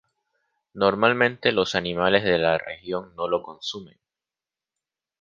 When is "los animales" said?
1.51-2.23